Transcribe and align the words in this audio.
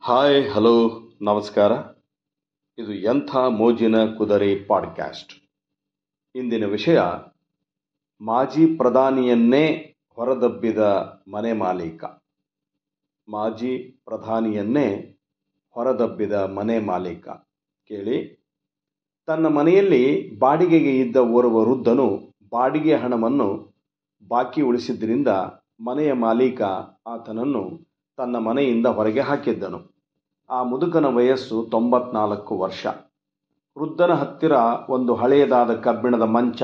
Hi 0.00 0.50
hello 0.50 0.90
ನಮಸ್ಕಾರ. 1.20 1.72
ಇದು 2.78 2.94
ಎಂಥ 2.94 3.36
ಮೋಜಿನ 3.36 4.04
ಕುದುರೆ 4.04 4.64
ಪಾಡ್ಕ್ಯಾಸ್ಟ್. 4.64 5.32
ಇಂದಿನ 6.36 6.66
ವಿಷಯ, 6.66 7.00
ಮಾಜಿ 8.20 8.76
ಪ್ರಧಾನಿಯನ್ನೇ 8.76 9.96
ಹೊರದಬ್ಬಿದ 10.16 10.78
ಮನೆ 11.32 11.52
ಮಾಲೀಕ. 11.52 12.04
ಮಾಜಿ 13.28 13.78
ಪ್ರಧಾನಿಯನ್ನೇ 14.04 15.18
ಹೊರದಬ್ಬಿದ 15.70 16.32
ಮನೆ 16.32 16.78
ಮಾಲೀಕ. 16.78 17.28
ಕೇಳಿ. 17.86 18.46
ತನ್ನ 19.26 19.46
ಮನೆಯಲ್ಲಿ 19.46 20.36
ಬಾಡಿಗೆಗೆ 20.38 21.00
ಇದ್ದ 21.00 21.16
ಓರ್ವ 21.16 21.56
ವೃದ್ಧನು 21.56 22.34
ಬಾಡಿಗೆ 22.50 22.96
ಹಣವನ್ನು 22.96 23.74
ಬಾಕಿ 24.28 24.62
ಉಳಿಸಿದ್ದರಿಂದ 24.62 25.28
ಮನೆಯ 25.80 26.12
ಮಾಲೀಕ 26.12 26.62
ಆತನನ್ನು 27.06 27.87
ತನ್ನ 28.18 28.36
ಮನೆಯಿಂದ 28.38 28.86
ಹೊರಗೆ 28.86 29.20
ಹಾಕಿದ್ದನು. 29.20 29.78
ಆ 30.50 30.62
ಮುದುಕನ 30.62 31.06
ವಯಸ್ಸು 31.06 31.68
ತೊಂಬತ್ನಾಲ್ಕು 31.70 32.58
ವರ್ಷ. 32.58 32.86
ವೃದ್ಧನ 33.78 34.12
ಹತ್ತಿರ 34.12 34.52
ಒಂದು 34.88 35.14
ಹಳೆಯದಾದ 35.14 35.74
ಕಬ್ಬಿಣದ 35.74 36.22
ಮಂಚ, 36.22 36.62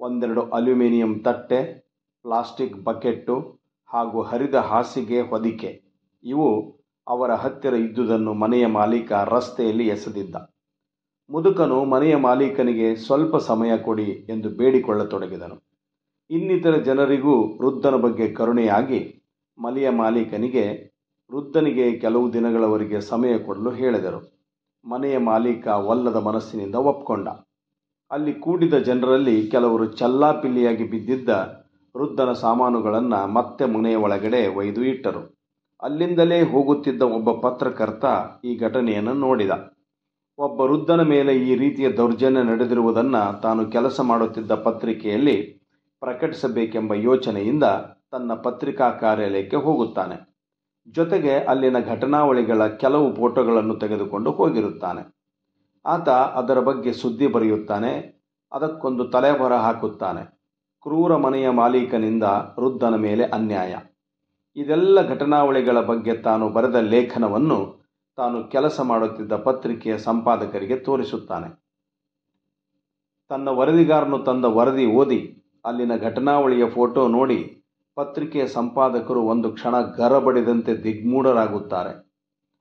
ಒಂದೆರಡು 0.00 0.42
ಅಲ್ಯೂಮಿನಿಯಂ 0.50 1.20
ತಟ್ಟೆ, 1.20 1.88
ಪ್ಲಾಸ್ಟಿಕ್ 2.22 2.84
ಬಕೆಟ್ಟು 2.84 3.58
ಹಾಗೂ 3.86 4.22
ಹರಿದ 4.22 4.54
ಹಾಸಿಗೆ 4.54 5.20
ಹೊದಿಕೆ. 5.20 5.82
ಇವು 6.24 6.76
ಅವರ 7.08 7.32
ಹತ್ತಿರ 7.32 7.74
ಇದ್ದುದನ್ನು 7.74 8.34
ಮನೆಯ 8.34 8.66
ಮಾಲೀಕ 8.66 9.12
ರಸ್ತೆಯಲ್ಲಿ 9.12 9.86
ಎಸೆದಿದ್ದ. 9.86 10.36
ಮುದುಕನು 11.30 11.84
ಮನೆಯ 11.84 12.16
ಮಾಲೀಕನಿಗೆ 12.16 12.96
ಸ್ವಲ್ಪ 12.96 13.36
ಸಮಯ 13.36 13.76
ಕೊಡಿ 13.76 14.26
ಎಂದು 14.28 14.48
ಬೇಡಿಕೊಳ್ಳತೊಡಗಿದನು. 14.48 15.56
ಇನ್ನಿತರ 16.30 16.76
ಜನರಿಗೂ 16.76 17.34
ವೃದ್ಧನ 17.62 17.94
ಬಗ್ಗೆ 17.94 18.28
ಕರುಣೆಯಾಗಿ 18.28 19.23
ಮನೆಯ 19.58 19.90
ಮಾಲೀಕನಿಗೆ 19.90 20.64
ವೃದ್ಧನಿಗೆ 21.30 21.98
ಕೆಲವು 21.98 22.32
ದಿನಗಳವರೆಗೆ 22.32 23.00
ಸಮಯ 23.00 23.38
ಕೊಡಲು 23.38 23.70
ಹೇಳಿದರು. 23.70 24.20
ಮನೆಯ 24.84 25.18
ಮಾಲೀಕ 25.18 25.66
ಒಲ್ಲದ 25.66 26.16
ಮನಸ್ಸಿನಿಂದ 26.16 26.74
ಒಪ್ಕೊಂಡ. 26.74 27.28
ಅಲ್ಲಿ 28.10 28.32
ಕೂಡಿದ 28.32 28.74
ಜನರಲ್ಲಿ 28.74 29.46
ಕೆಲವರು 29.46 29.84
ಚಲ್ಲಾಪಿಲ್ಲಿಯಾಗಿ 29.92 30.84
ಬಿದ್ದಿದ್ದ 30.84 31.28
ವೃದ್ಧನ 31.94 32.32
ಸಾಮಾನುಗಳನ್ನು 32.32 33.32
ಮತ್ತೆ 33.32 33.64
ಮನೆಯ 33.64 33.96
ಒಳಗಡೆ 33.96 34.54
ಒಯ್ದು 34.56 34.84
ಇಟ್ಟರು. 34.84 35.22
ಅಲ್ಲಿಂದಲೇ 35.82 36.42
ಹೋಗುತ್ತಿದ್ದ 36.42 37.02
ಒಬ್ಬ 37.02 37.48
ಪತ್ರಕರ್ತ 37.48 38.04
ಈ 38.44 38.58
ಘಟನೆಯನ್ನು 38.58 39.14
ನೋಡಿದ. 39.14 39.50
ಒಬ್ಬ 40.38 40.60
ವೃದ್ಧನ 40.60 41.00
ಮೇಲೆ 41.00 41.36
ಈ 41.36 41.54
ರೀತಿಯ 41.54 41.92
ದೌರ್ಜನ್ಯ 41.92 42.42
ನಡೆದಿರುವುದನ್ನು 42.42 43.40
ತಾನು 43.40 43.66
ಕೆಲಸ 43.66 44.00
ಮಾಡುತ್ತಿದ್ದ 44.00 44.52
ಪತ್ರಿಕೆಯಲ್ಲಿ 44.52 45.36
ಪ್ರಕಟಿಸಬೇಕೆಂಬ 46.00 46.94
ಯೋಚನೆಯಿಂದ 46.94 47.64
ತನ್ನ 48.14 48.34
ಪತ್ರಿಕಾ 48.34 48.90
ಕಾರ್ಯಾಲಯಕ್ಕೆ 48.90 49.56
ಹೋಗುತ್ತಾನೆ. 49.56 50.34
ಜೊತೆಗೆ 50.88 51.38
ಅಲ್ಲಿನ 51.38 51.78
ಘಟನಾವಳಿಗಳ 51.78 52.66
ಕೆಲವು 52.66 53.14
ಫೋಟೋಗಳನ್ನು 53.14 53.76
ತೆಗೆದುಕೊಂಡು 53.76 54.30
ಹೋಗಿರುತ್ತಾನೆ. 54.30 55.14
ಆತ 55.86 56.08
ಅದರ 56.08 56.60
ಬಗ್ಗೆ 56.60 56.92
ಸುದ್ದಿ 56.92 57.26
ಬರೆಯುತ್ತಾನೆ, 57.26 58.22
ಅದಕ್ಕೊಂದು 58.52 59.04
ತಲೆಬರ 59.04 59.54
ಹಾಕುತ್ತಾನೆ. 59.54 60.38
ಕ್ರೂರ 60.82 61.16
ಮನೆಯ 61.16 61.50
ಮಾಲೀಕನಿಂದ 61.50 62.22
ವೃದ್ಧನ 62.60 62.94
ಮೇಲೆ 62.94 63.24
ಅನ್ಯಾಯ. 63.24 63.76
ಇದೆಲ್ಲ 64.56 65.08
ಘಟನಾವಳಿಗಳ 65.08 65.80
ಬಗ್ಗೆ 65.80 66.16
ತಾನು 66.16 66.48
ಬರೆದ 66.48 66.74
ಲೇಖನವನ್ನು 66.74 67.90
ತಾನು 68.16 68.44
ಕೆಲಸ 68.44 68.80
ಮಾಡುತ್ತಿದ್ದ 68.80 69.32
ಪತ್ರಿಕೆಯ 69.32 69.98
ಸಂಪಾದಕರಿಗೆ 69.98 70.76
ತೋರಿಸುತ್ತಾನೆ. 70.76 71.62
ತನ್ನ 73.28 73.48
ವರದಿಗಾರನು 73.48 74.18
ತಂದ 74.18 74.44
ವರದಿ 74.44 74.86
ಓದಿ 74.86 75.44
ಅಲ್ಲಿನ 75.64 75.96
ಘಟನಾವಳಿಯ 75.96 76.70
ಫೋಟೋ 76.70 77.08
ನೋಡಿ 77.08 77.63
ಪತ್ರಿಕೆಯ 77.94 78.46
ಸಂಪಾದಕರು 78.46 79.22
ಒಂದು 79.22 79.52
ಕ್ಷಣ 79.52 79.80
ಗರಬಡಿದಂತೆ 79.80 80.74
ದಿಗ್ಮೂಢರಾಗುತ್ತಾರೆ. 80.74 82.04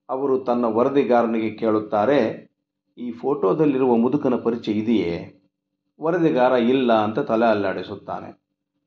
ಅವರು 0.10 0.40
ತನ್ನ 0.40 0.66
ವರದಿಗಾರನಿಗೆ 0.66 1.50
ಕೇಳುತ್ತಾರೆ, 1.50 2.52
ಈ 2.98 3.12
ಫೋಟೋದಲ್ಲಿರುವ 3.12 3.96
ಮುದುಕನ 3.96 4.36
ಪರಿಚಯ 4.36 4.72
ಇದೆಯೇ? 4.72 5.42
ವರದಿಗಾರ 6.02 6.52
ಇಲ್ಲ 6.52 6.94
ಅಂತ 6.94 7.20
ತಲೆ 7.20 7.46
ಅಲ್ಲಾಡಿಸುತ್ತಾನೆ. 7.46 8.44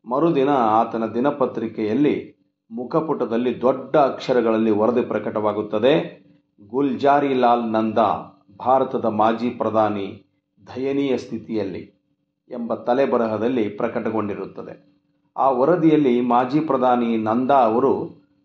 ಮರುದಿನ 0.09 0.49
ಆತನ 0.49 1.07
ದಿನಪತ್ರಿಕೆಯಲ್ಲಿ 1.15 2.37
ಮುಖಪುಟದಲ್ಲಿ 2.71 3.63
ದೊಡ್ಡ 3.63 3.97
ಅಕ್ಷರಗಳಲ್ಲಿ 3.97 4.71
ವರದಿ 4.71 5.01
ಪ್ರಕಟವಾಗುತ್ತದೆ. 5.01 6.27
ಗುಲ್ಜಾರಿಲಾಲ್ 6.71 7.73
ನಂದಾ, 7.73 8.45
ಭಾರತದ 8.61 9.05
ಮಾಜಿ 9.05 9.51
ಪ್ರಧಾನಿ, 9.51 10.27
ದಯನೀಯ 10.67 11.17
ಸ್ಥಿತಿಯಲ್ಲಿ 11.17 11.93
ಎಂಬ 12.51 12.75
ತಲೆಬರಹದಲ್ಲಿ 12.75 13.69
ಪ್ರಕಟಗೊಂಡಿರುತ್ತದೆ. 13.69 14.86
ಆ 15.37 15.51
ವರದಿಯಲ್ಲಿ 15.51 16.21
ಮಾಜಿ 16.21 16.61
ಪ್ರಧಾನಿ 16.61 17.17
ನಂದಾ 17.17 17.55
ಅವರು 17.55 17.93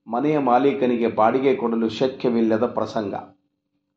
ಮನೆಯ 0.08 0.40
ಮಾಲೀಕನಿಗೆ 0.40 1.08
ಬಾಡಿಗೆ 1.08 1.56
ಕೊಡಲು 1.56 1.90
ಶಕ್ಯವಿಲ್ಲದ 1.90 2.66
ಪ್ರಸಂಗ. 2.66 3.14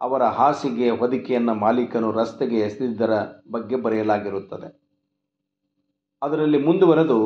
ಅವರ 0.01 0.23
ಹಾಸಿಗೆ 0.23 0.91
ಹೊದಿಕೆಯನ್ನು 0.91 1.55
ಮಾಲೀಕನು 1.55 2.13
ರಸ್ತೆಗೆ 2.13 2.59
ಎಸೆದಿದ್ದರ 2.59 3.11
ಬಗ್ಗೆ 3.51 3.77
ಬರೆಯಲಾಗಿರುತ್ತದೆ. 3.77 4.69
ಅದರಲ್ಲಿ 6.23 6.67
ಮುಂದುವರೆದು, 6.67 7.19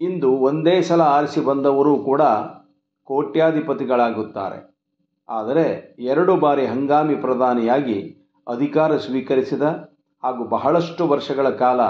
ಇಂದು 0.00 0.32
ಒಂದೇ 0.32 0.82
ಸಲ 0.82 1.00
ಆರಿಸಿ 1.00 1.40
ಬಂದವರು 1.40 1.96
ಕೂಡ 1.98 2.22
ಕೋಟ್ಯಾಧಿಪತಿಗಳಾಗುತ್ತಾರೆ. 3.04 4.58
ಆದರೆ 5.28 5.96
ಎರಡು 5.98 6.36
ಬಾರಿ 6.36 6.66
ಹಂಗಾಮಿ 6.66 7.14
ಪ್ರಧಾನಿಯಾಗಿ 7.14 7.98
ಅಧಿಕಾರ 8.48 8.96
ಸ್ವೀಕರಿಸಿದ 8.96 9.62
ಹಾಗೂ 10.24 10.44
ಬಹಳಷ್ಟು 10.44 11.08
ವರ್ಷಗಳ 11.08 11.50
ಕಾಲ 11.50 11.80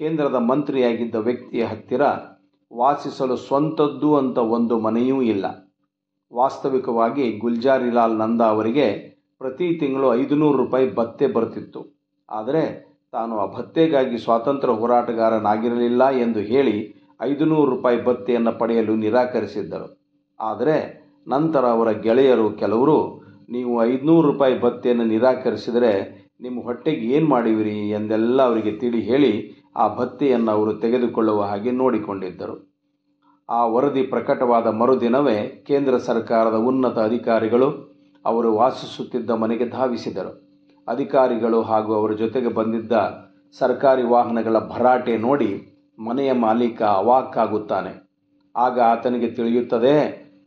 ಕೇಂದ್ರದ 0.00 0.34
ಮಂತ್ರಿಯಾಗಿದ್ದ 0.34 1.14
ವ್ಯಕ್ತಿಯ 1.14 1.64
ಹತ್ತಿರ 1.64 2.02
ವಾಸಿಸಲು 2.72 3.36
ಸ್ವಂತದ್ದು 3.36 4.16
ಅಂತ 4.16 4.38
ಒಂದು 4.38 4.78
ಮನೆಯೂ 4.78 5.22
ಇಲ್ಲ. 5.22 5.46
ವಾಸ್ತವಿಕವಾಗಿ 6.32 7.38
ಗುಲ್ಜಾರಿಲಾಲ್ 7.38 8.18
ನಂದಾ 8.18 8.44
ಅವರಿಗೆ 8.44 8.86
ಪ್ರತಿ 9.38 9.78
ತಿಂಗಳು 9.78 10.20
ಐದುನೂರು 10.20 10.56
ರೂಪಾಯಿ 10.56 10.94
ಭತ್ತೆ 10.94 11.26
ಬರ್ತಿತ್ತು. 11.26 11.80
ಆದರೆ 12.28 12.62
ತಾನು 13.12 13.38
ಆ 13.38 13.46
ಭತ್ತೆಗಾಗಿ 13.56 14.18
ಸ್ವಾತಂತ್ರ್ಯ 14.18 14.74
ಹೋರಾಟಗಾರನಾಗಿರಲಿಲ್ಲ 14.74 16.10
ಎಂದು 16.10 16.40
ಹೇಳಿ 16.40 16.76
ಐದುನೂರು 17.22 17.70
ರೂಪಾಯಿ 17.70 18.04
ಭತ್ತೆಯನ್ನು 18.04 18.58
ಪಡೆಯಲು 18.58 18.96
ನಿರಾಕರಿಸಿದ್ದರು. 18.96 19.88
ಆದರೆ 20.40 20.76
ನಂತರ 21.28 21.64
ಅವರ 21.66 21.90
ಗೆಳೆಯರು 21.90 22.50
ಕೆಲವರು, 22.50 22.98
ನೀವು 23.48 23.84
ಐದುನೂರು 23.84 24.32
ರೂಪಾಯಿ 24.32 24.60
ಭತ್ತೆಯನ್ನು 24.60 25.04
ನಿರಾಕರಿಸಿದರೆ 25.04 25.92
ನಿಮ್ಮ 26.40 26.62
ಹೊಟ್ಟೆಗೆ 26.62 27.06
ಏನು 27.06 27.28
ಮಾಡಿವಿರಿ 27.28 27.90
ಎಂದೆಲ್ಲ 27.90 28.42
ಅವರಿಗೆ 28.42 28.72
ತಿಳಿ 28.72 29.00
ಹೇಳಿ 29.00 29.55
ಆ 29.76 29.94
ಭತ್ತೆಯನ್ನು 29.94 30.50
ಅವರು 30.52 30.74
ತೆಗೆದುಕೊಳ್ಳುವ 30.74 31.42
ಹಾಗೆ 31.42 31.70
ನೋಡಿಕೊಂಡಿದ್ದರು. 31.70 32.56
ಆ 33.48 33.66
ವರದಿ 33.66 34.02
ಪ್ರಕಟವಾದ 34.02 34.66
ಮರುದಿನವೇ 34.66 35.64
ಕೇಂದ್ರ 35.66 35.96
ಸರ್ಕಾರದ 35.96 36.54
ಉನ್ನತ 36.54 36.98
ಅಧಿಕಾರಿಗಳು 36.98 37.68
ಅವರು 38.24 38.54
ವಾಸಿಸುತ್ತಿದ್ದ 38.54 39.30
ಮನೆಗೆ 39.30 39.68
ಧಾವಿಸಿದರು. 39.68 40.32
ಅಧಿಕಾರಿಗಳು 40.88 41.62
ಹಾಗೂ 41.62 41.94
ಅವರ 41.94 42.12
ಜೊತೆಗೆ 42.12 42.48
ಬಂದಿದ್ದ 42.48 42.92
ಸರ್ಕಾರಿ 43.58 44.02
ವಾಹನಗಳ 44.02 44.58
ಭರಾಟೆ 44.58 45.16
ನೋಡಿ 45.16 45.50
ಮನೆಯ 45.98 46.32
ಮಾಲೀಕ 46.32 46.82
ಅವಾಕ್ಕಾಗುತ್ತಾನೆ 46.82 47.92
ಆಗ 48.56 48.80
ಆತನಿಗೆ 48.80 49.28
ತಿಳಿಯುತ್ತದೆ, 49.30 49.94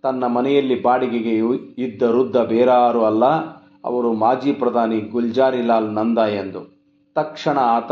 ತನ್ನ 0.03 0.25
ಮನೆಯಲ್ಲಿ 0.25 0.81
ಬಾಡಿಗೆಗೆ 0.81 1.33
ಇದ್ದ 1.77 2.01
ವೃದ್ಧ 2.01 2.37
ಬೇರಾರು 2.37 3.05
ಅಲ್ಲ, 3.05 3.25
ಅವರು 3.85 4.13
ಮಾಜಿ 4.13 4.51
ಪ್ರಧಾನಿ 4.53 4.99
ಗುಲ್ಜಾರಿಲಾಲ್ 5.01 5.93
ನಂದಾ 5.93 6.25
ಎಂದು. 6.25 6.61
ತಕ್ಷಣ 7.15 7.57
ಆತ 7.57 7.91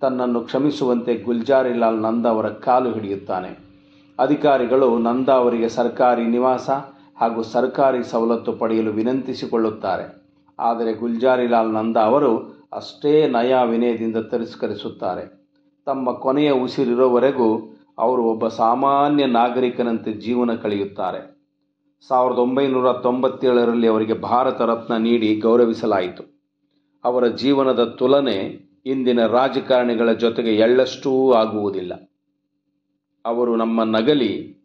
ತನ್ನನ್ನು 0.00 0.40
ಕ್ಷಮಿಸುವಂತೆ 0.40 1.14
ಗುಲ್ಜಾರಿಲಾಲ್ 1.16 2.02
ನಂದ 2.02 2.26
ಅವರ 2.26 2.48
ಕಾಲು 2.48 2.92
ಹಿಡಿಯುತ್ತಾನೆ. 2.92 3.58
ಅಧಿಕಾರಿಗಳು 4.18 4.98
ನಂದಾ 4.98 5.32
ಅವರಿಗೆ 5.32 5.68
ಸರ್ಕಾರಿ 5.68 6.26
ನಿವಾಸ 6.26 6.70
ಹಾಗೂ 7.16 7.42
ಸರ್ಕಾರಿ 7.42 8.02
ಸವಲತ್ತು 8.02 8.52
ಪಡೆಯಲು 8.52 8.90
ವಿನಂತಿಸಿಕೊಳ್ಳುತ್ತಾರೆ. 8.90 10.22
ಆದರೆ 10.58 10.92
ಗುಲ್ಜಾರಿಲಾಲ್ 10.92 11.72
ನಂದಾ 11.72 12.00
ಅವರು 12.00 12.30
ಅಷ್ಟೇ 12.72 13.28
ನಯ 13.28 13.54
ವಿನಯದಿಂದ 13.64 14.16
ತಿರಸ್ಕರಿಸುತ್ತಾರೆ. 14.16 15.48
ತಮ್ಮ 15.86 16.12
ಕೊನೆಯ 16.12 16.50
ಉಸಿರಿರೋವರೆಗೂ 16.50 17.78
ಅವರು 17.98 18.22
ಒಬ್ಬ 18.22 18.48
ಸಾಮಾನ್ಯ 18.48 19.26
ನಾಗರಿಕನಂತೆ 19.26 20.12
ಜೀವನ 20.12 20.54
ಕಳೆಯುತ್ತಾರೆ. 20.54 21.38
ಸಾವಿರದ 22.08 22.38
ಒಂಬೈನೂರ 22.38 22.92
ತೊಂಬತ್ತೇಳರಲ್ಲಿ 22.92 23.86
ಅವರಿಗೆ 23.86 24.14
ಭಾರತ 24.14 24.60
ರತ್ನ 24.60 24.96
ನೀಡಿ 24.96 25.40
ಗೌರವಿಸಲಾಯಿತು. 25.40 26.22
ಅವರ 27.04 27.26
ಜೀವನದ 27.26 27.84
ತುಲನೆ 27.84 28.67
ಇಂದಿನ 28.88 29.26
ರಾಜಕಾರಣಿಗಳ 29.26 30.12
ಜೊತೆಗೆ 30.12 30.54
ಎಳ್ಳಷ್ಟೂ 30.54 31.32
ಆಗುವುದಿಲ್ಲ. 31.32 32.12
ಅವರು 33.26 33.56
ನಮ್ಮ 33.56 33.82
ನಗಲಿ 33.82 34.58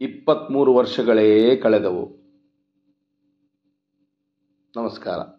ಇಪ್ಪತ್ತ್ಮೂರು 0.00 0.74
ವರ್ಷಗಳೇ 0.74 1.56
ಕಳೆದವು. 1.56 2.16
ನಮಸ್ಕಾರ. 4.76 5.35